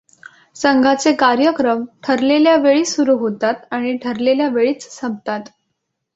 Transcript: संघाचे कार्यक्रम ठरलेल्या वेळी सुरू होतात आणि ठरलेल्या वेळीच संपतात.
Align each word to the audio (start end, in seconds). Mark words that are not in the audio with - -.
संघाचे 0.55 1.13
कार्यक्रम 1.15 1.83
ठरलेल्या 2.03 2.55
वेळी 2.55 2.85
सुरू 2.85 3.17
होतात 3.17 3.53
आणि 3.71 3.95
ठरलेल्या 3.97 4.47
वेळीच 4.47 4.89
संपतात. 4.91 5.41